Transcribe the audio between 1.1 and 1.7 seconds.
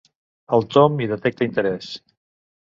detecta